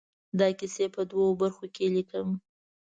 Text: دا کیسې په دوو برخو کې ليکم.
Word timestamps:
دا 0.39 0.47
کیسې 0.59 0.85
په 0.95 1.01
دوو 1.09 1.27
برخو 1.41 1.65
کې 1.75 1.85
ليکم. 1.95 2.27